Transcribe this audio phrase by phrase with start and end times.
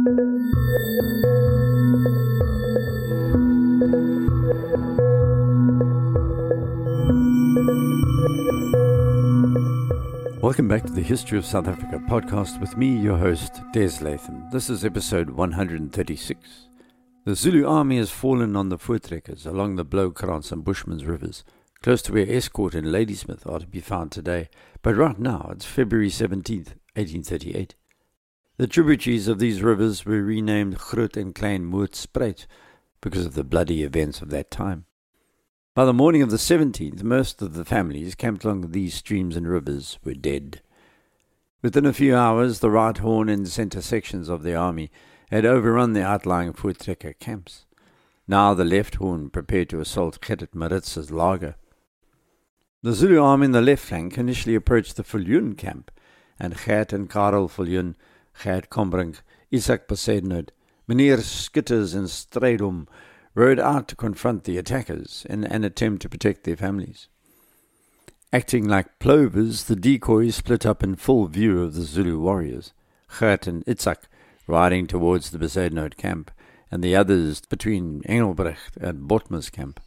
[0.00, 0.28] Welcome
[10.68, 14.48] back to the History of South Africa podcast with me, your host, Des Latham.
[14.50, 16.68] This is episode 136.
[17.26, 21.44] The Zulu army has fallen on the Voortrekkers along the Bloukrans and Bushmans rivers,
[21.82, 24.48] close to where Estcourt and Ladysmith are to be found today,
[24.80, 27.74] but right now it's February 17th, 1838.
[28.60, 32.44] The tributaries of these rivers were renamed Groot and Klein Moordspruit
[33.00, 34.84] because of the bloody events of that time.
[35.74, 39.48] By the morning of the 17th, most of the families camped along these streams and
[39.48, 40.60] rivers were dead.
[41.62, 44.90] Within a few hours, the right horn and centre sections of the army
[45.30, 47.64] had overrun the outlying Voortrekker camps.
[48.28, 51.54] Now the left horn prepared to assault Gerrit Maritz's laager.
[52.82, 55.90] The Zulu army in the left flank initially approached the Viljoen camp,
[56.38, 57.94] and Gert and Karel Viljoen,
[58.42, 59.20] Gert Combrink,
[59.52, 60.50] Izak Bezuidenhout,
[60.88, 62.86] Meneer Schutte and Strydom
[63.34, 67.08] rode out to confront the attackers in an attempt to protect their families.
[68.32, 72.72] Acting like plovers, the decoys split up in full view of the Zulu warriors,
[73.18, 74.04] Gert and Izak
[74.46, 76.30] riding towards the Besaidnout camp,
[76.70, 79.80] and the others between Engelbrecht and Bothma's camp.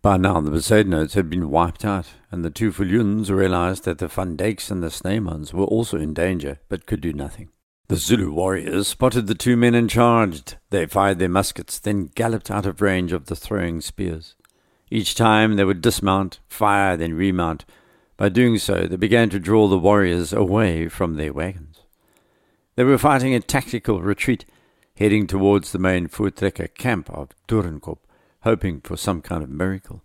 [0.00, 4.08] By now the Bezuidenhouts had been wiped out, and the two Viljoens realized that the
[4.08, 7.50] Van and the Sneemans were also in danger, but could do nothing.
[7.92, 10.56] The Zulu warriors spotted the two men and charged.
[10.70, 14.34] They fired their muskets, then galloped out of range of the throwing spears.
[14.90, 17.66] Each time they would dismount, fire, then remount.
[18.16, 21.82] By doing so, they began to draw the warriors away from their wagons.
[22.76, 24.46] They were fighting a tactical retreat,
[24.96, 27.98] heading towards the main Voortrekker camp of Doornkop,
[28.40, 30.02] hoping for some kind of miracle.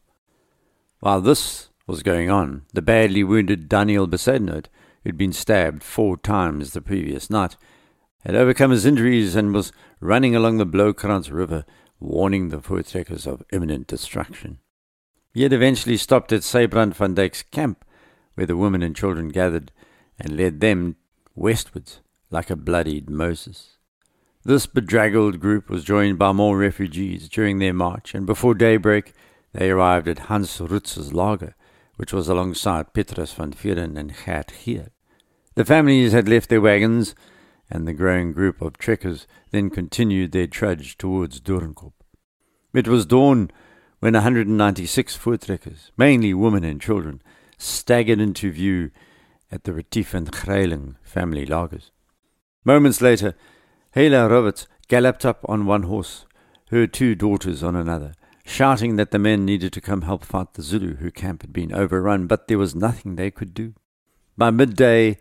[0.99, 4.65] While this was going on, the badly wounded Daniel Bezuidenhout,
[5.05, 7.55] who'd been stabbed four times the previous night,
[8.28, 11.64] had overcome his injuries and was running along the Bloukrans River,
[11.97, 14.59] warning the Voortrekkers of imminent destruction.
[15.33, 17.86] He had eventually stopped at Sybrand van Dyk's camp,
[18.36, 19.71] where the women and children gathered,
[20.20, 20.98] and led them
[21.36, 23.77] westwards like a bloodied Moses.
[24.44, 29.14] This bedraggled group was joined by more refugees during their march, and before daybreak
[29.54, 31.54] they arrived at Hans Rutz's laager,
[31.95, 34.89] which was alongside Petrus van Vuren and Gert Gier.
[35.55, 37.15] The families had left their wagons
[37.70, 41.94] and the growing group of trekkers then continued their trudge towards Doornkop.
[42.73, 43.52] It was dawn
[44.00, 47.22] when 196 voortrekkers, mainly women and children,
[47.58, 48.92] staggered into view
[49.52, 51.89] at the Retief and Greyling family laagers.
[52.64, 53.36] Moments later,
[53.92, 56.26] Hela Roberts galloped up on one horse,
[56.70, 58.14] her two daughters on another,
[58.45, 61.73] shouting that the men needed to come help fight the Zulu, whose camp had been
[61.73, 63.73] overrun, but there was nothing they could do.
[64.38, 65.17] By midday,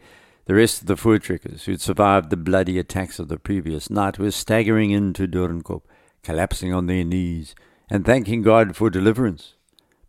[0.46, 4.30] the rest of the Voortrekkers, who'd survived the bloody attacks of the previous night, were
[4.30, 5.82] staggering into Doornkop,
[6.22, 7.54] collapsing on their knees,
[7.90, 9.54] and thanking God for deliverance.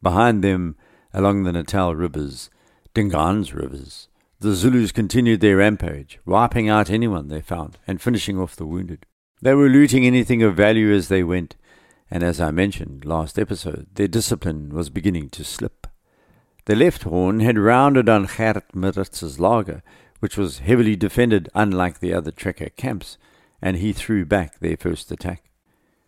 [0.02, 0.76] Behind them,
[1.14, 2.50] along the Natal rivers,
[2.94, 4.08] Dingaan's rivers,
[4.40, 9.06] the Zulus continued their rampage, wiping out anyone they found and finishing off the wounded.
[9.42, 11.56] They were looting anything of value as they went,
[12.12, 15.88] and as I mentioned last episode, their discipline was beginning to slip.
[16.66, 19.82] The left horn had rounded on Gerrit Maritz's laager,
[20.20, 23.18] which was heavily defended unlike the other trekker camps,
[23.62, 25.50] and he threw back their first attack.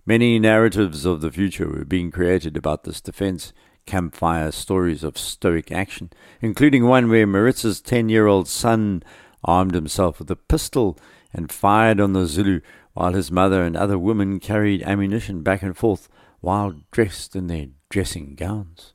[0.05, 3.53] Many narratives of the future were being created about this defense,
[3.85, 6.09] campfire stories of stoic action,
[6.41, 9.03] including one where Maritz's ten year old son
[9.43, 10.97] armed himself with a pistol
[11.33, 12.61] and fired on the Zulu
[12.93, 16.09] while his mother and other women carried ammunition back and forth
[16.41, 18.93] while dressed in their dressing gowns.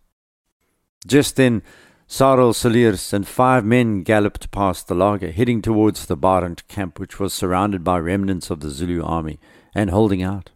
[1.07, 1.63] Just then,
[2.07, 7.19] Sarel Cilliers and five men galloped past the laager, heading towards the Barent camp, which
[7.19, 9.41] was surrounded by remnants of the Zulu army
[9.75, 10.51] and holding out.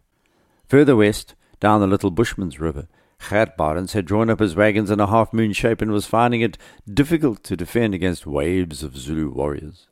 [0.67, 2.87] Further west, down the little Bushman's River,
[3.27, 6.41] Gert Barents had drawn up his wagons in a half moon shape and was finding
[6.41, 6.57] it
[6.91, 9.87] difficult to defend against waves of Zulu warriors.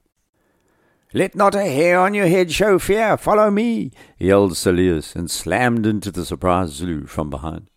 [1.14, 5.86] Let not a hair on your head show fear, follow me, yelled Cilliers, and slammed
[5.86, 7.70] into the surprised Zulu from behind.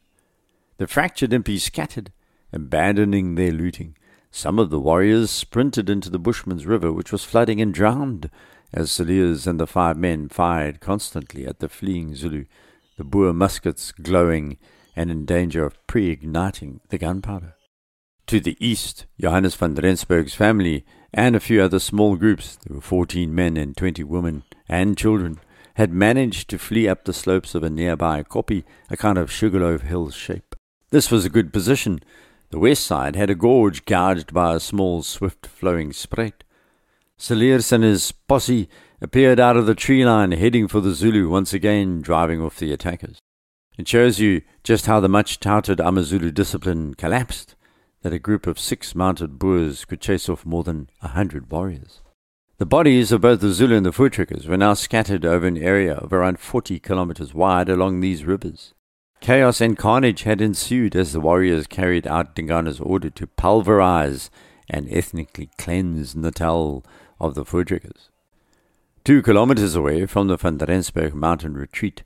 [0.78, 2.12] The fractured impis scattered,
[2.52, 3.96] Abandoning their looting,
[4.30, 8.30] some of the warriors sprinted into the Bushman's River, which was flooding, and drowned,
[8.72, 12.44] as Cilliers and the five men fired constantly at the fleeing Zulu,
[12.96, 14.58] the Boer muskets glowing
[14.94, 17.54] and in danger of pre-igniting the gunpowder.
[18.26, 22.82] To the east, Johannes van Rensburg's family and a few other small groups, there were
[22.82, 25.40] fourteen men and twenty women and children,
[25.74, 29.82] had managed to flee up the slopes of a nearby kopje, a kind of sugarloaf
[29.82, 30.54] hill shape.
[30.90, 32.00] This was a good position,
[32.50, 36.42] the west side had a gorge gouged by a small, swift flowing spruit.
[37.16, 38.68] Cilliers and his posse
[39.00, 42.72] appeared out of the tree line heading for the Zulu, once again driving off the
[42.72, 43.18] attackers.
[43.78, 47.54] It shows you just how the much touted Amazulu discipline collapsed,
[48.02, 52.00] that a group of six mounted Boers could chase off more than a hundred warriors.
[52.58, 55.94] The bodies of both the Zulu and the Voortrekkers were now scattered over an area
[55.94, 58.74] of around 40 kilometers wide along these rivers.
[59.20, 64.30] Chaos and carnage had ensued as the warriors carried out Dingana's order to pulverize
[64.68, 66.82] and ethnically cleanse Natal
[67.20, 68.08] of the Voortrekkers.
[69.04, 72.02] Two kilometers away from the Van Rensburg mountain retreat,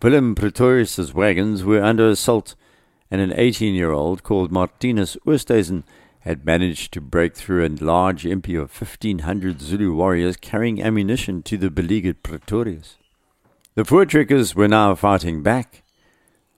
[0.00, 2.54] Willem Pretorius's wagons were under assault,
[3.10, 5.82] and an 18 year old called Martinus Oosthuizen
[6.20, 11.56] had managed to break through a large impi of 1,500 Zulu warriors carrying ammunition to
[11.56, 12.96] the beleaguered Pretorius.
[13.74, 15.82] The Voortrekkers were now fighting back.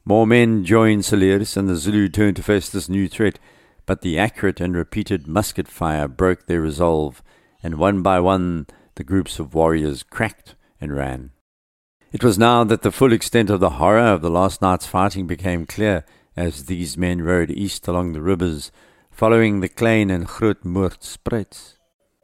[0.06, 3.39] More men joined Cilliers, and the Zulu turned to face this new threat,
[3.87, 7.23] but the accurate and repeated musket fire broke their resolve,
[7.62, 8.67] and one by one
[8.97, 11.31] the groups of warriors cracked and ran.
[12.12, 15.27] It was now that the full extent of the horror of the last night's fighting
[15.27, 16.05] became clear
[16.37, 18.71] as these men rode east along the rivers
[19.11, 21.75] following the Klein and Grootmoordspruits.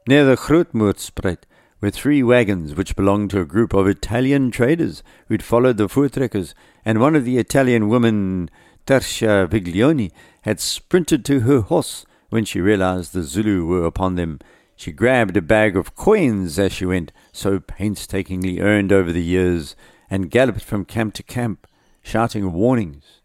[0.07, 1.43] Near the Grootmoordspruit
[1.81, 6.53] were three wagons which belonged to a group of Italian traders who'd followed the Voortrekkers,
[6.85, 8.49] and one of the Italian women,
[8.85, 10.11] Tertia Viglione,
[10.43, 14.39] had sprinted to her horse when she realized the Zulu were upon them.
[14.75, 19.75] She grabbed a bag of coins as she went, so painstakingly earned over the years,
[20.09, 21.67] and galloped from camp to camp,
[22.01, 23.21] shouting warnings.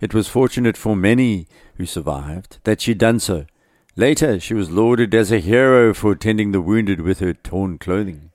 [0.00, 1.46] It was fortunate for many
[1.76, 3.46] who survived that she'd done so.
[3.96, 8.30] Later, she was lauded as a hero for tending the wounded with her torn clothing.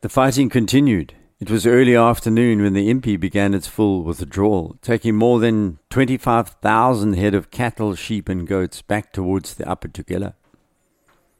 [0.00, 1.14] The fighting continued.
[1.38, 7.14] It was early afternoon when the impi began its full withdrawal, taking more than 25,000
[7.14, 10.34] head of cattle, sheep, and goats back towards the upper Tugela.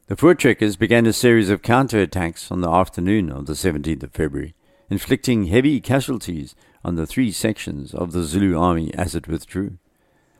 [0.07, 4.55] The Voortrekkers began a series of counterattacks on the afternoon of the 17th of February,
[4.89, 6.53] inflicting heavy casualties
[6.83, 9.77] on the three sections of the Zulu army as it withdrew.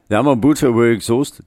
[0.10, 1.46] The Amabuta were exhausted,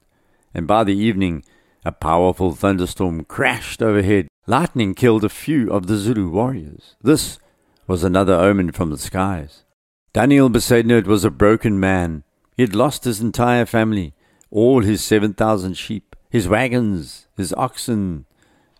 [0.55, 1.45] and by the evening
[1.85, 4.29] a powerful thunderstorm crashed overhead.
[4.47, 6.97] Lightning killed a few of the Zulu warriors.
[7.03, 7.39] This
[7.87, 9.65] was another omen from the skies.
[10.13, 12.25] Daniel Bezuidenhout was a broken man.
[12.57, 14.15] He had lost his entire family,
[14.51, 18.25] all his 7,000 sheep, his wagons, his oxen,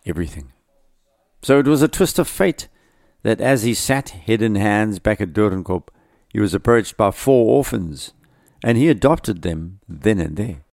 [0.07, 0.53] everything.
[1.43, 2.69] So it was a twist of fate
[3.23, 5.89] that as he sat head in hands back at Doornkop,
[6.29, 8.13] he was approached by four orphans,
[8.63, 10.65] and he adopted them then and there.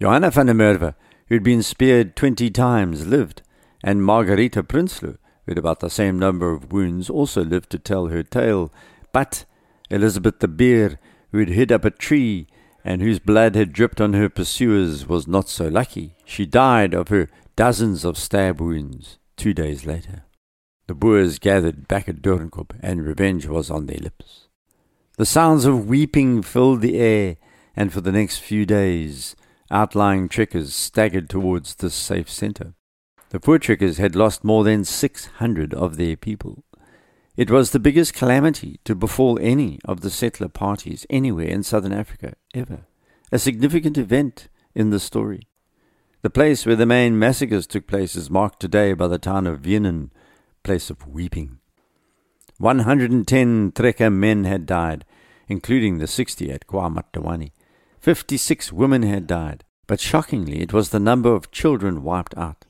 [0.00, 0.94] Johanna van der Merwe,
[1.28, 3.42] who had been speared twenty times, lived,
[3.84, 8.22] and Margarita Prinsloo, with about the same number of wounds, also lived to tell her
[8.22, 8.72] tale.
[9.12, 9.44] But
[9.90, 10.98] Elizabeth the Beer,
[11.32, 12.46] who had hid up a tree
[12.82, 16.16] and whose blood had dripped on her pursuers, was not so lucky.
[16.24, 20.24] She died of her dozens of stab wounds two days later.
[20.86, 24.48] The Boers gathered back at Doornkop, and revenge was on their lips.
[25.18, 27.36] The sounds of weeping filled the air,
[27.76, 29.36] and for the next few days,
[29.70, 32.74] outlying trekkers staggered towards this safe centre.
[33.30, 36.64] The poor trekkers had lost more than 600 of their people.
[37.36, 41.92] It was the biggest calamity to befall any of the settler parties anywhere in southern
[41.92, 42.86] Africa ever,
[43.30, 45.46] a significant event in the story.
[46.22, 49.62] The place where the main massacres took place is marked today by the town of
[49.62, 50.10] Weenen,
[50.62, 51.60] place of weeping.
[52.58, 55.06] 110 Trekker men had died,
[55.48, 57.52] including the 60 at KwaMatiwane.
[58.00, 62.64] 56 women had died, but shockingly, it was the number of children wiped out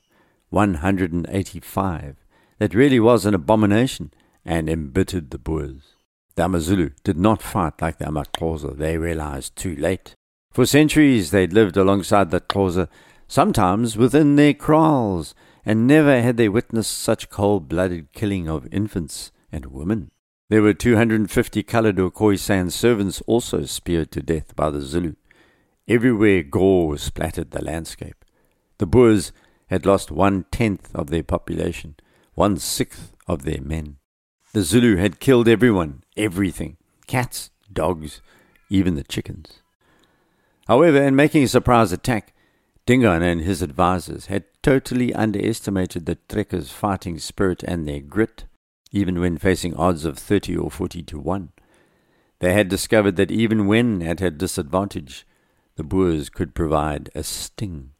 [0.49, 2.17] 185.
[2.59, 4.11] That really was an abomination
[4.43, 5.95] and embittered the Boers.
[6.35, 10.15] The Amazulu did not fight like the Amaxhosa, they realized too late.
[10.51, 12.89] For centuries they'd lived alongside the Xhosa,
[13.29, 15.33] sometimes within their kraals,
[15.65, 20.11] and never had they witnessed such cold blooded killing of infants and women.
[20.49, 25.13] There were 250 Calidor Khoisan servants also speared to death by the Zulu.
[25.87, 28.23] Everywhere gore splattered the landscape.
[28.77, 29.31] The Boers
[29.67, 31.95] had lost one tenth of their population,
[32.33, 33.97] one sixth of their men.
[34.53, 38.21] The Zulu had killed everyone, everything cats, dogs,
[38.69, 39.61] even the chickens.
[40.67, 42.33] However, in making a surprise attack,
[42.85, 48.45] Dingaan and his advisers had totally underestimated the trekkers' fighting spirit and their grit
[48.91, 51.51] even when facing odds of 30 or 40 to 1.
[52.39, 55.25] They had discovered that even when at a disadvantage,
[55.75, 57.91] the Boers could provide a sting.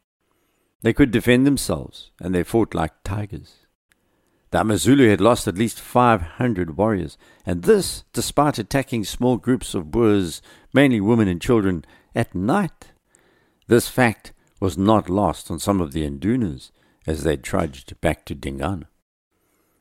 [0.82, 3.66] They could defend themselves, and they fought like tigers.
[4.50, 9.90] The Amazulu had lost at least 500 warriors, and this despite attacking small groups of
[9.90, 10.42] Boers,
[10.74, 12.92] mainly women and children, at night.
[13.66, 16.70] This fact was not lost on some of the Indunas
[17.06, 18.84] as they trudged back to Dingaan.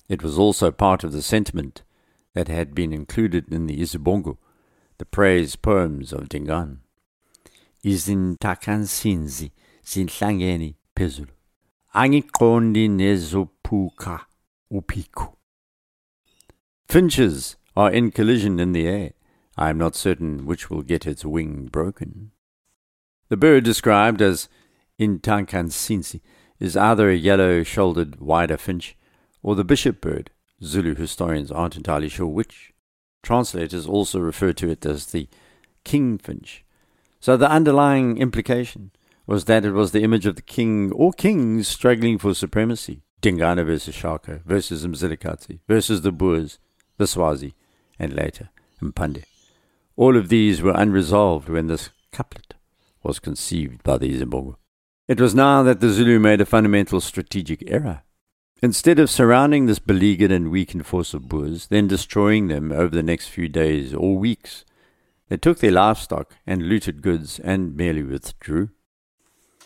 [0.07, 1.83] It was also part of the sentiment
[2.33, 4.37] that had been included in the Isibongo,
[4.97, 6.79] the praise poems of Dingaan.
[7.83, 9.51] Izintakansinzi
[9.83, 11.31] zinhlangene phezulu.
[11.95, 14.21] Angiqondi nezophuka
[14.71, 15.35] upiku.
[16.87, 19.11] Finches are in collision in the air.
[19.57, 22.31] I am not certain which will get its wing broken.
[23.29, 24.49] The bird described as
[24.99, 26.21] Intankansinsi
[26.59, 28.95] is either a yellow shouldered wider finch
[29.41, 30.29] or the bishop bird.
[30.63, 32.73] Zulu historians aren't entirely sure which.
[33.23, 35.27] Translators also refer to it as the
[35.83, 36.61] kingfinch.
[37.21, 38.91] So the underlying implication
[39.25, 43.03] was that it was the image of the king or kings struggling for supremacy.
[43.21, 46.57] Dingane versus Shaka versus Mzilikazi versus the Boers,
[46.97, 47.53] the Swazi,
[47.99, 48.49] and later
[48.81, 49.23] Mpande.
[49.95, 52.55] All of these were unresolved when this couplet
[53.03, 54.55] was conceived by the izimbongi.
[55.07, 58.01] It was now that the Zulu made a fundamental strategic error.
[58.63, 63.03] Instead of surrounding this beleaguered and weakened force of Boers, then destroying them over the
[63.03, 64.65] next few days or weeks,
[65.31, 68.67] they took their livestock and looted goods and merely withdrew.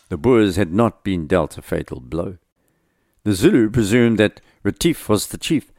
[0.09, 2.37] The Boers had not been dealt a fatal blow.
[3.23, 5.71] The Zulu presumed that Retief was the chief,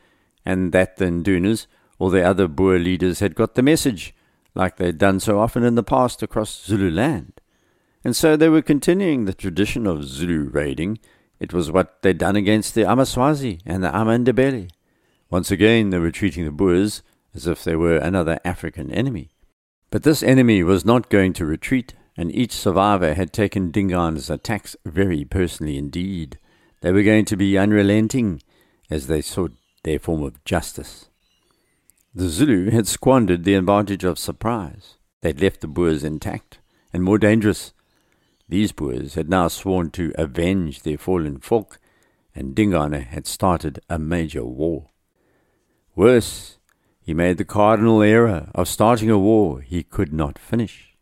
[0.45, 1.69] and that the Indunas
[2.01, 4.13] or the other Boer leaders had got the message,
[4.57, 7.41] like they had done so often in the past across Zululand.
[8.03, 10.99] And so they were continuing the tradition of Zulu raiding.
[11.39, 14.69] It was what they'd done against the Amaswazi and the Amandebele.
[15.31, 17.05] Once again, they were treating the Boers
[17.37, 19.31] as if they were another African enemy.
[19.91, 24.77] But this enemy was not going to retreat, and each survivor had taken Dingaan's attacks
[24.85, 26.39] very personally indeed.
[26.81, 28.43] They were going to be unrelenting
[28.91, 29.53] as they sought
[29.85, 31.09] their form of justice.
[32.15, 34.97] The Zulu had squandered the advantage of surprise.
[35.21, 36.59] They'd left the Boers intact
[36.93, 37.75] and more dangerous
[38.49, 41.79] these Boers had now sworn to avenge their fallen folk,
[42.35, 44.91] and Dingane had started a major war.
[45.95, 46.59] Worse,
[47.07, 50.97] he made the cardinal error of starting a war he could not finish.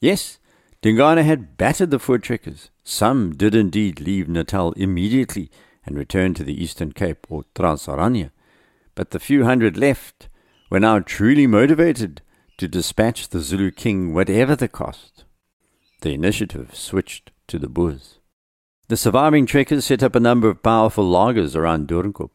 [0.00, 0.40] Yes,
[0.82, 2.70] Dingane had battered the Voortrekkers.
[2.82, 5.52] Some did indeed leave Natal immediately
[5.86, 8.32] and return to the Eastern Cape or Transorangia,
[8.96, 10.28] but the few hundred left
[10.68, 12.20] were now truly motivated
[12.56, 15.24] to dispatch the Zulu king whatever the cost.
[16.00, 18.18] The initiative switched to the Boers.
[18.88, 22.30] The surviving trekkers set up a number of powerful laagers around Doornkop.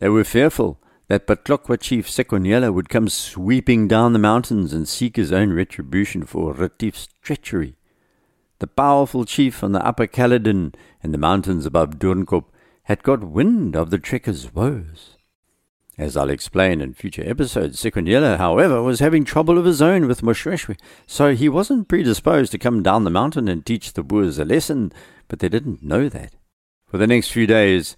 [0.00, 5.16] They were fearful that Batlokwa chief Sekonyela would come sweeping down the mountains and seek
[5.16, 7.74] his own retribution for Retief's treachery.
[8.60, 12.44] The powerful chief on the upper Caledon and the mountains above Doornkop
[12.84, 15.16] had got wind of the trekkers' woes.
[15.98, 20.22] As I'll explain in future episodes, Sekonyela, however, was having trouble of his own with
[20.22, 24.44] Moshoeshoe, so he wasn't predisposed to come down the mountain and teach the Boers a
[24.44, 24.92] lesson,
[25.26, 26.36] but they didn't know that.
[26.86, 27.96] For the next few days,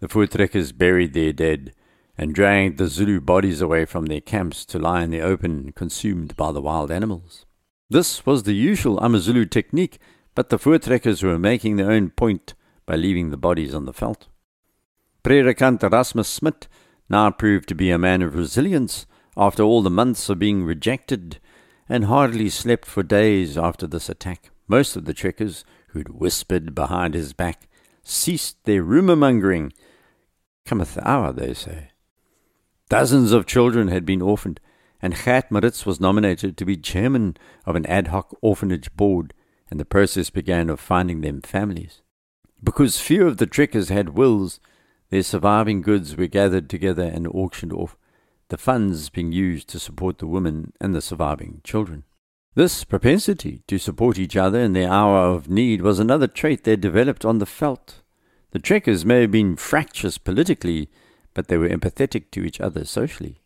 [0.00, 1.74] the Voortrekkers buried their dead
[2.16, 6.36] and dragged the Zulu bodies away from their camps to lie in the open, consumed
[6.36, 7.44] by the wild animals.
[7.90, 9.98] This was the usual Amazulu technique,
[10.34, 12.54] but the Voortrekkers were making their own point
[12.86, 14.26] by leaving the bodies on the veld.
[15.22, 16.68] Predikant Erasmus Smit
[17.08, 19.06] now proved to be a man of resilience
[19.36, 21.40] after all the months of being rejected,
[21.88, 24.50] and hardly slept for days after this attack.
[24.68, 27.68] Most of the trekkers, who'd whispered behind his back,
[28.02, 29.72] ceased their rumour mongering.
[30.64, 31.88] Cometh the hour, they say.
[32.94, 34.60] Dozens of children had been orphaned,
[35.02, 37.36] and Gert Maritz was nominated to be chairman
[37.66, 39.34] of an ad hoc orphanage board,
[39.68, 42.02] and the process began of finding them families.
[42.62, 44.60] Because few of the trekkers had wills,
[45.10, 47.96] their surviving goods were gathered together and auctioned off,
[48.48, 52.04] the funds being used to support the women and the surviving children.
[52.54, 56.76] This propensity to support each other in their hour of need was another trait they
[56.76, 57.94] developed on the veld.
[58.52, 60.90] The trekkers may have been fractious politically,
[61.34, 63.40] but they were empathetic to each other socially.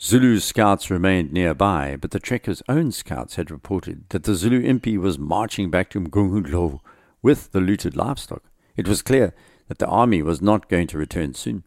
[0.00, 4.96] Zulu scouts remained nearby, but the trekkers' own scouts had reported that the Zulu impi
[4.96, 6.78] was marching back to Mgungundlovu
[7.20, 8.44] with the looted livestock.
[8.76, 9.34] It was clear
[9.66, 11.64] that the army was not going to return soon.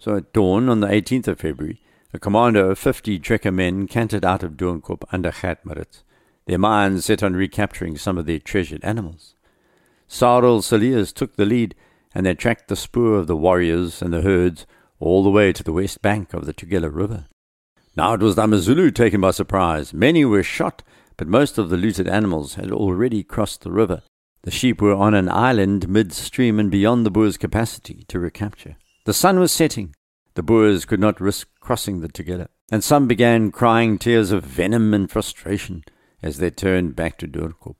[0.00, 1.80] So at dawn on the 18th of February,
[2.12, 6.02] a commando of 50 trekker men cantered out of Doornkop under Gert Maritz,
[6.46, 9.34] their minds set on recapturing some of their treasured animals.
[10.08, 11.74] Sarel Cilliers took the lead,
[12.14, 14.66] and they tracked the spoor of the warriors and the herds
[15.00, 17.26] all the way to the west bank of the Tugela River.
[17.96, 19.92] Now it was the Amazulu taken by surprise.
[19.92, 20.82] Many were shot,
[21.16, 24.02] but most of the looted animals had already crossed the river
[24.42, 28.76] the sheep were on an island midstream and beyond the Boers' capacity to recapture.
[29.04, 29.94] The sun was setting.
[30.34, 34.94] The Boers could not risk crossing the Tugela, and some began crying tears of venom
[34.94, 35.84] and frustration
[36.22, 37.76] as they turned back to Doornkop.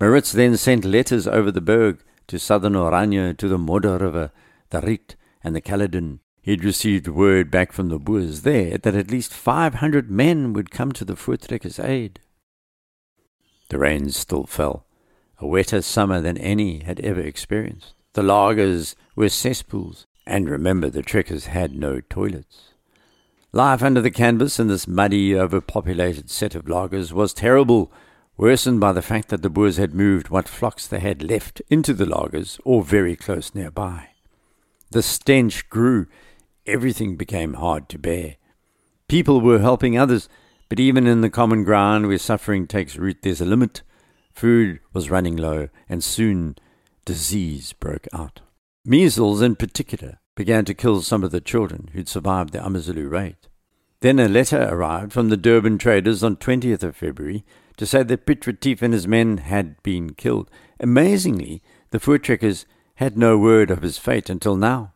[0.00, 4.30] Maritz then sent letters over the berg to southern Oranje, to the Modder River,
[4.70, 6.20] the Riet, and the Caledon.
[6.42, 10.92] He'd received word back from the Boers there that at least 500 men would come
[10.92, 12.20] to the Voortrekkers' aid.
[13.70, 14.86] The rains still fell,
[15.38, 17.94] a wetter summer than any had ever experienced.
[18.12, 22.74] The laagers were cesspools, and remember the trekkers had no toilets.
[23.52, 27.92] Life under the canvas in this muddy, overpopulated set of laagers was terrible,
[28.36, 31.94] worsened by the fact that the Boers had moved what flocks they had left into
[31.94, 34.08] the laagers or very close nearby.
[34.90, 36.06] The stench grew.
[36.66, 38.36] Everything became hard to bear.
[39.08, 40.28] People were helping others,
[40.68, 43.82] but even in the common ground where suffering takes root, there's a limit.
[44.32, 46.56] Food was running low, and soon
[47.04, 48.40] disease broke out.
[48.84, 53.36] Measles, in particular, began to kill some of the children who'd survived the Amazulu raid.
[54.00, 57.44] Then a letter arrived from the Durban traders on 20th of February
[57.76, 60.50] to say that Piet Retief and his men had been killed.
[60.80, 62.64] Amazingly, the Voortrekkers
[62.96, 64.92] had no word of his fate until now.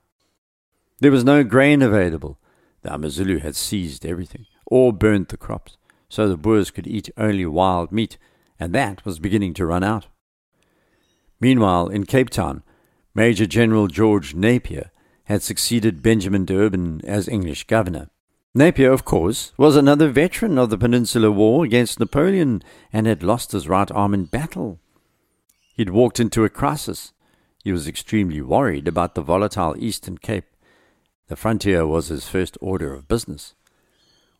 [1.01, 2.39] There was no grain available.
[2.83, 5.77] The Amazulu had seized everything, or burnt the crops,
[6.09, 8.19] so the Boers could eat only wild meat,
[8.59, 10.07] and that was beginning to run out.
[11.41, 12.63] Meanwhile, in Cape Town,
[13.15, 14.91] Major General George Napier
[15.25, 18.09] had succeeded Benjamin D'Urban as English governor.
[18.55, 22.63] Napier, of course, was another veteran of the Peninsular War against Napoleon
[22.93, 24.81] and had lost his right arm in battle.
[25.75, 27.13] He'd walked into a crisis.
[27.63, 30.47] He was extremely worried about the volatile Eastern Cape.
[31.29, 33.55] The frontier was his first order of business.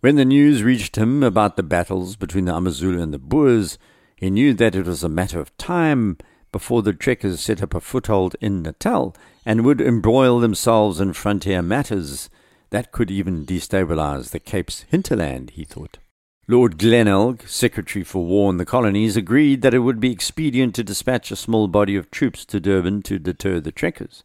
[0.01, 3.79] When the news reached him about the battles between the Amazulu and the Boers,
[4.17, 6.17] he knew that it was a matter of time
[6.51, 11.61] before the trekkers set up a foothold in Natal and would embroil themselves in frontier
[11.61, 12.31] matters
[12.71, 15.99] that could even destabilize the Cape's hinterland, he thought.
[16.47, 20.85] Lord Glenelg, Secretary for War in the Colonies, agreed that it would be expedient to
[20.85, 24.25] dispatch a small body of troops to Durban to deter the trekkers.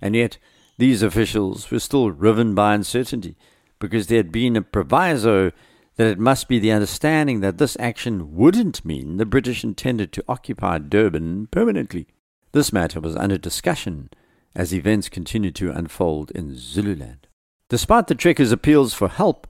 [0.00, 0.38] And yet,
[0.78, 3.36] these officials were still riven by uncertainty,
[3.78, 5.52] because there had been a proviso
[5.96, 10.24] that it must be the understanding that this action wouldn't mean the British intended to
[10.26, 12.08] occupy Durban permanently.
[12.52, 14.10] This matter was under discussion
[14.54, 17.28] as events continued to unfold in Zululand.
[17.72, 19.46] Despite the trekkers' appeals for help,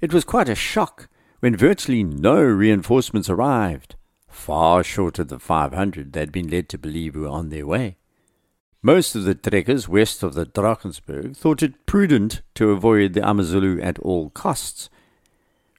[0.00, 3.94] it was quite a shock when virtually no reinforcements arrived,
[4.26, 7.96] far short of the 500 they had been led to believe were on their way.
[8.82, 13.80] Most of the trekkers west of the Drakensberg thought it prudent to avoid the Amazulu
[13.80, 14.90] at all costs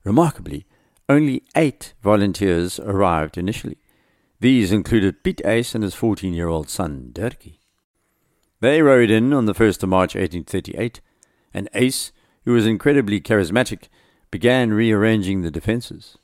[0.06, 0.66] Remarkably,
[1.10, 3.80] only eight volunteers arrived initially.
[4.40, 7.58] These included Piet Uys and his 14 year old son, Dirkie.
[8.62, 11.02] They rode in on the 1st of March 1838,
[11.54, 12.12] and Uys,
[12.46, 13.84] who was incredibly charismatic,
[14.30, 16.18] began rearranging the defences.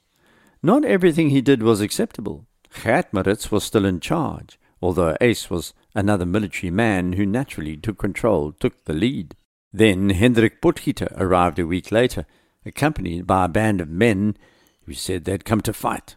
[0.64, 2.46] Not everything he did was acceptable.
[2.84, 7.98] Gert Maritz was still in charge, although Uys was another military man who naturally took
[7.98, 9.36] control, took the lead.
[9.74, 12.26] Then Hendrik Potgieter arrived a week later
[12.68, 14.38] accompanied by a band of men
[14.86, 16.16] who said they'd come to fight.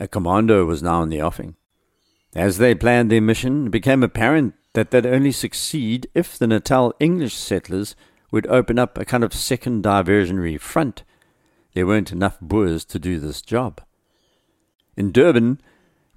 [0.00, 1.56] A commando was now in the offing.
[2.34, 6.94] As they planned their mission, it became apparent that they'd only succeed if the Natal
[6.98, 7.94] English settlers
[8.32, 11.04] would open up a kind of second diversionary front.
[11.74, 13.80] There weren't enough Boers to do this job.
[14.96, 15.60] In Durban,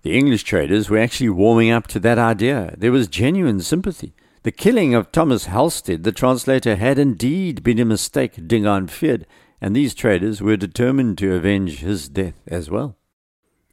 [0.02, 2.74] the English traders were actually warming up to that idea.
[2.78, 4.14] There was genuine sympathy.
[4.44, 9.26] The killing of Thomas Halstead, the translator, had indeed been a mistake Dingaan feared,
[9.60, 12.98] and these traders were determined to avenge his death as well.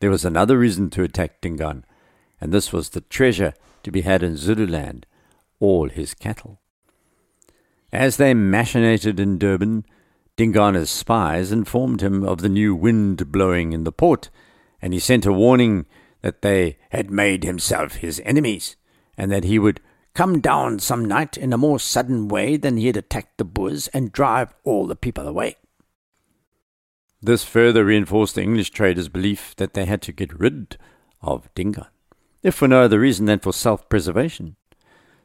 [0.01, 1.85] There was another reason to attack Dingaan,
[2.41, 3.53] and this was the treasure
[3.83, 5.07] to be had in Zululand,
[5.61, 6.62] all his cattle.
[7.93, 9.85] As they machinated in Durban,
[10.39, 14.31] Dingaana's spies informed him of the new wind blowing in the port,
[14.81, 15.85] and he sent a warning
[16.23, 18.77] that they had made himself his enemies,
[19.19, 19.81] and that he would
[20.15, 23.89] come down some night in a more sudden way than he had attacked the Boers
[23.89, 25.57] and drive all the people away.
[27.21, 30.77] This further reinforced the English traders' belief that they had to get rid
[31.21, 31.87] of Dingaan,
[32.43, 34.57] if for no other reason than for self preservation.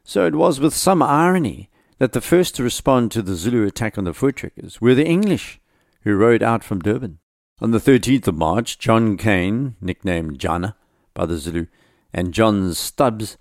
[0.04, 3.98] So it was with some irony that the first to respond to the Zulu attack
[3.98, 5.60] on the Voortrekkers were the English,
[6.02, 7.18] who rode out from Durban.
[7.60, 10.76] On the 13th of March, John Cane, nicknamed Jana
[11.12, 11.66] by the Zulu,
[12.12, 13.36] and John Stubbs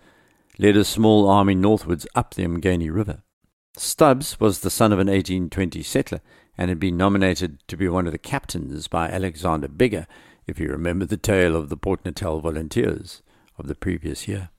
[0.58, 3.22] led a small army northwards up the Umgeni River.
[3.78, 6.22] Stubbs was the son of an 1820 settler
[6.58, 10.08] and had been nominated to be one of the captains by Alexander Biggar,
[10.48, 13.22] if you remember the tale of the Port Natal volunteers
[13.60, 14.50] of the previous year.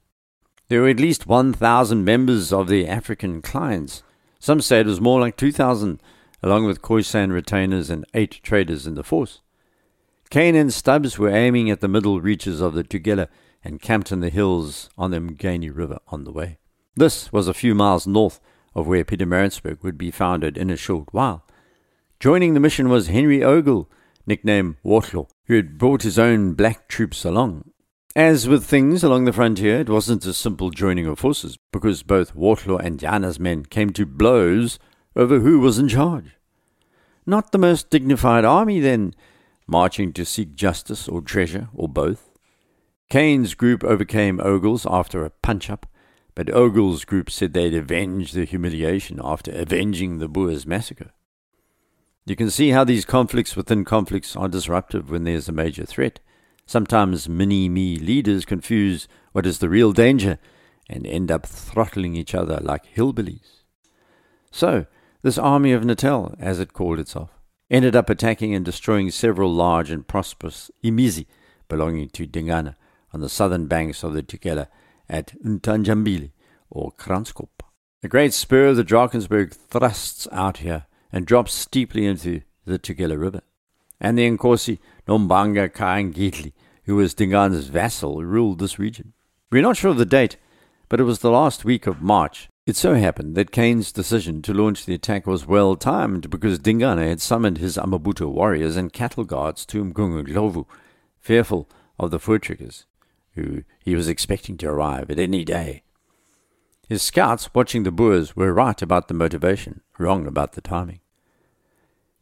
[0.68, 4.02] There were at least 1,000 members of the African clients.
[4.38, 5.98] Some say it was more like 2,000,
[6.42, 9.40] along with Khoisan retainers and eight traders in the force.
[10.28, 13.28] Cane and Stubbs were aiming at the middle reaches of the Tugela
[13.64, 16.58] and camped in the hills on the Mgeni River on the way.
[16.94, 18.38] This was a few miles north
[18.74, 21.46] of where Pietermaritzburg would be founded in a short while.
[22.20, 23.90] Joining the mission was Henry Ogle,
[24.26, 27.70] nicknamed Wartlo, who had brought his own black troops along.
[28.18, 32.34] As with things along the frontier, it wasn't a simple joining of forces, because both
[32.34, 34.80] Wartlo and Jana's men came to blows
[35.14, 36.36] over who was in charge.
[37.26, 39.14] Not the most dignified army, then,
[39.68, 42.32] marching to seek justice or treasure, or both.
[43.08, 45.86] Cane's group overcame Ogle's after a punch up,
[46.34, 51.12] but Ogle's group said they'd avenge the humiliation after avenging the Boers massacre.
[52.26, 56.18] You can see how these conflicts within conflicts are disruptive when there's a major threat.
[56.68, 60.38] Sometimes mini me leaders confuse what is the real danger
[60.86, 63.62] and end up throttling each other like hillbillies.
[64.50, 64.84] So,
[65.22, 67.30] this army of Natal, as it called itself,
[67.70, 71.24] ended up attacking and destroying several large and prosperous imizi
[71.68, 72.76] belonging to Dingana
[73.14, 74.66] on the southern banks of the Tugela
[75.08, 76.32] at Untanjambili
[76.68, 77.48] or Kranskop.
[78.02, 83.18] The great spur of the Drakensberg thrusts out here and drops steeply into the Tugela
[83.18, 83.40] River.
[84.00, 84.78] And the Nkosi
[85.08, 86.52] Nombanga Khaangitli,
[86.88, 89.12] who was Dingana's vassal, ruled this region.
[89.52, 90.38] We're not sure of the date,
[90.88, 92.48] but it was the last week of March.
[92.64, 97.06] It so happened that Cane's decision to launch the attack was well timed because Dingana
[97.06, 100.64] had summoned his Amabuto warriors and cattle guards to Mgungundlovu,
[101.20, 102.86] fearful of the fur Voortrekkers,
[103.34, 105.82] who he was expecting to arrive at any day.
[106.88, 111.00] His scouts watching the Boers were right about the motivation, wrong about the timing.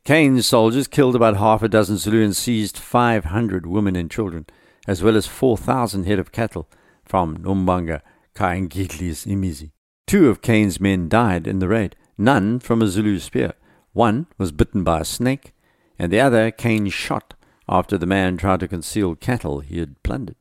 [0.07, 4.47] Cane's soldiers killed about half a dozen Zulu and seized 500 women and children,
[4.87, 6.69] as well as 4,000 head of cattle
[7.05, 8.03] from Nombanga
[8.37, 9.73] Khaangitli's Imizi.
[10.07, 13.55] Two of Cane's men died in the raid, none from a Zulu spear.
[13.95, 15.53] One was bitten by a snake,
[15.99, 17.35] and the other Cane shot
[17.69, 20.37] after the man tried to conceal cattle he had plundered.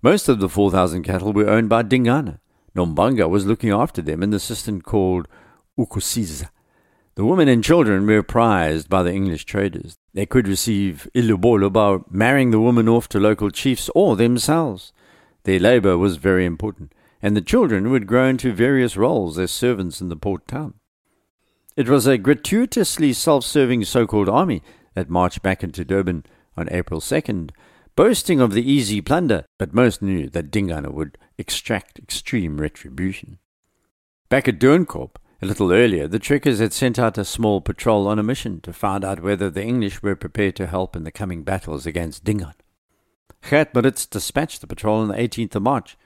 [0.00, 2.38] Most of the 4,000 cattle were owned by Dingana.
[2.72, 5.26] Nombanga was looking after them in the system called
[5.76, 6.50] Ukusisa.
[7.18, 9.96] The women and children were prized by the English traders.
[10.14, 14.92] They could receive ilobolo by marrying the woman off to local chiefs or themselves.
[15.42, 20.00] Their labour was very important, and the children would grow into various roles as servants
[20.00, 20.74] in the port town.
[21.74, 24.62] It was a gratuitously self serving so called army
[24.94, 26.24] that marched back into Durban
[26.56, 27.50] on April 2nd,
[27.96, 33.38] boasting of the easy plunder, but most knew that Dingana would extract extreme retribution.
[34.28, 38.18] Back at Doornkop, a little earlier, the Trekkers had sent out a small patrol on
[38.18, 41.44] a mission to find out whether the English were prepared to help in the coming
[41.44, 42.54] battles against Dingaan.
[43.50, 45.96] Maritz dispatched the patrol on the 18th of March.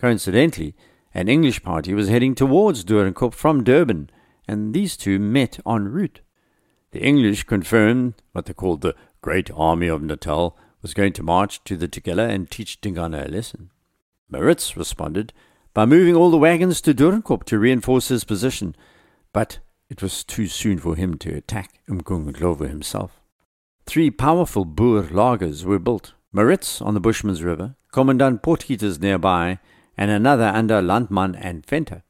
[0.00, 0.74] Coincidentally,
[1.14, 4.10] an English party was heading towards Doornkop from Durban,
[4.48, 6.20] and these two met en route.
[6.90, 11.62] The English confirmed what they called the Great Army of Natal was going to march
[11.64, 13.70] to the Tugela and teach Dingana a lesson.
[14.28, 15.32] Maritz responded
[15.76, 18.74] by moving all the wagons to Doornkop to reinforce his position,
[19.34, 19.58] but
[19.90, 23.20] it was too soon for him to attack Umgungundlovu himself.
[23.84, 29.58] Three powerful Boer laagers were built, Maritz on the Bushman's River, Commandant Potgieter's nearby,
[29.98, 32.04] and another under Landman and Venter.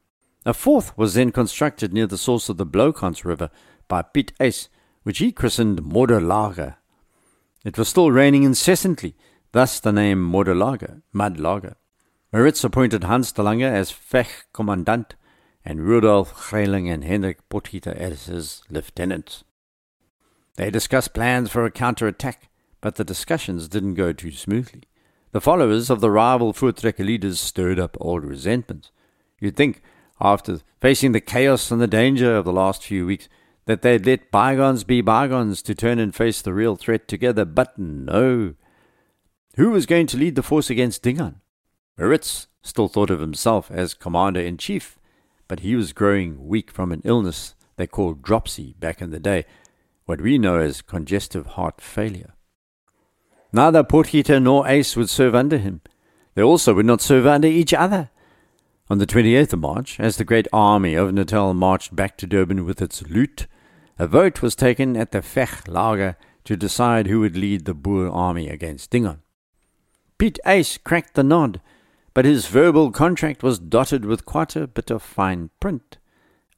[0.45, 3.49] A fourth was then constructed near the source of the Bloukrans River
[3.89, 4.69] by Piet Uys,
[5.03, 6.77] which he christened Modderlager.
[7.65, 9.17] It was still raining incessantly,
[9.51, 11.75] thus the name Modderlager, Mud Laager.
[12.37, 15.13] Maritz appointed Hans de Lange as Vechtkommandant
[15.65, 19.43] and Rudolf Greyling and Hendrik Potgieter as his lieutenants.
[20.55, 22.47] They discussed plans for a counterattack,
[22.79, 24.83] but the discussions didn't go too smoothly.
[25.31, 28.91] The followers of the rival Voortrekker leaders stirred up old resentments.
[29.39, 29.81] You'd think,
[30.21, 33.27] after facing the chaos and the danger of the last few weeks,
[33.65, 37.79] that they'd let bygones be bygones to turn and face the real threat together, but
[37.79, 38.53] no.
[39.55, 41.41] Who was going to lead the force against Dingaan?
[41.97, 44.99] Maritz still thought of himself as commander in chief,
[45.47, 49.45] but he was growing weak from an illness they called dropsy back in the day,
[50.05, 52.33] what we know as congestive heart failure.
[53.53, 55.81] Neither Potgieter nor Uys would serve under him.
[56.35, 58.09] They also would not serve under each other.
[58.89, 62.65] On the 28th of March, as the great army of Natal marched back to Durban
[62.65, 63.47] with its loot,
[63.99, 68.09] a vote was taken at the Vech Lager to decide who would lead the Boer
[68.09, 69.21] army against Dingaan.
[70.17, 71.61] Piet Uys cracked the nod
[72.17, 75.99] but his verbal contract was dotted with quite a bit of fine print.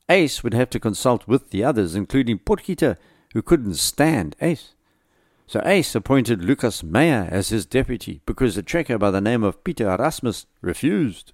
[0.07, 2.95] Uys would have to consult with the others, including Potgieter,
[3.33, 4.69] who couldn't stand Uys.
[5.47, 9.61] So Uys appointed Lucas Meyer as his deputy because a trekker by the name of
[9.65, 11.33] Peter Erasmus refused.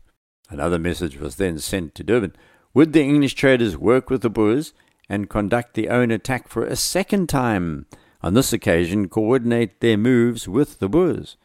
[0.50, 2.36] Another message was then sent to Durban.
[2.74, 4.74] Would the English traders work with the Boers
[5.08, 7.86] and conduct their own attack for a second time?
[8.24, 11.38] On this occasion, coordinate their moves with the Boers.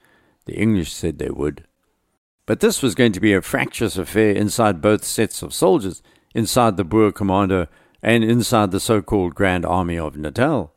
[0.47, 1.67] The English said they would.
[2.51, 6.03] But this was going to be a fractious affair inside both sets of soldiers,
[6.35, 7.69] inside the Boer commander
[8.03, 10.75] and inside the so called Grand Army of Natal.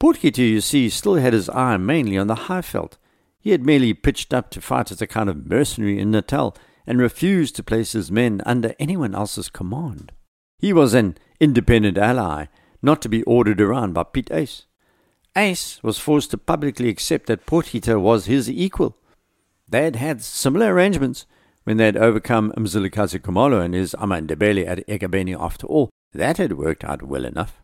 [0.00, 2.94] Potgieter, you see, still had his eye mainly on the Highveld.
[3.38, 6.98] He had merely pitched up to fight as a kind of mercenary in Natal and
[6.98, 10.12] refused to place his men under anyone else's command.
[10.60, 12.46] He was an independent ally,
[12.80, 14.64] not to be ordered around by Piet Uys.
[15.36, 18.96] Uys was forced to publicly accept that Potgieter was his equal.
[19.70, 21.26] They had had similar arrangements
[21.62, 25.90] when they had overcome Mzilikazi Khumalo and his Amandebele at Egebeni after all.
[26.12, 27.62] That had worked out well enough.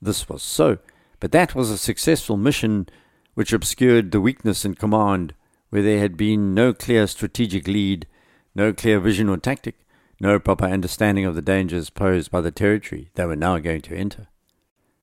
[0.00, 0.78] This was so,
[1.20, 2.88] but that was a successful mission
[3.34, 5.34] which obscured the weakness in command,
[5.68, 8.06] where there had been no clear strategic lead,
[8.54, 9.74] no clear vision or tactic,
[10.20, 13.96] no proper understanding of the dangers posed by the territory they were now going to
[13.96, 14.28] enter.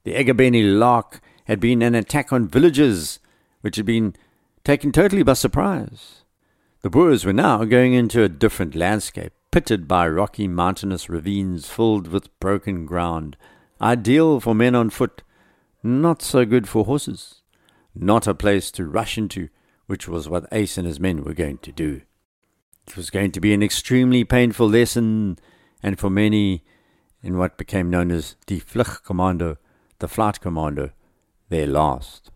[0.05, 3.19] The Egabeni Lark had been an attack on villages
[3.59, 4.15] which had been
[4.63, 6.20] taken totally by surprise.
[6.83, 12.07] The Boers were now going into a different landscape, pitted by rocky mountainous ravines filled
[12.07, 13.37] with broken ground,
[13.79, 15.21] ideal for men on foot,
[15.83, 17.43] not so good for horses,
[17.93, 19.49] not a place to rush into,
[19.85, 22.01] which was what Uys and his men were going to do.
[22.87, 25.37] It was going to be an extremely painful lesson,
[25.83, 26.63] and for many,
[27.21, 29.57] in what became known as the Vlugkommando,
[29.99, 30.89] the Flight Commando,
[31.49, 32.31] their last.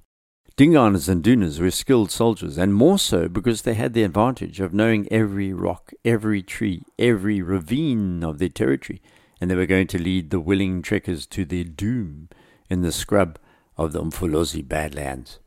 [0.57, 4.73] Dingaaners and Dunas were skilled soldiers, and more so because they had the advantage of
[4.73, 9.01] knowing every rock, every tree, every ravine of their territory,
[9.41, 12.29] and they were going to lead the willing trekkers to their doom
[12.69, 13.37] in the scrub
[13.75, 15.39] of the Umfolozi Badlands.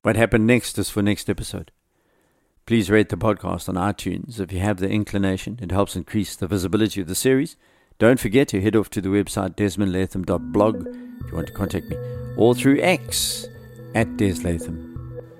[0.00, 1.70] What happened next is for next episode.
[2.64, 5.58] Please rate the podcast on iTunes if you have the inclination.
[5.60, 7.56] It helps increase the visibility of the series.
[7.98, 11.98] Don't forget to head off to the website desmondlatham.blog if you want to contact me,
[12.38, 13.46] or through X
[13.96, 14.76] at Des Latham.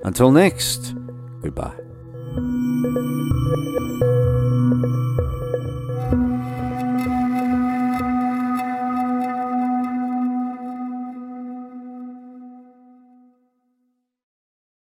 [0.03, 0.95] Until next,
[1.43, 1.75] goodbye.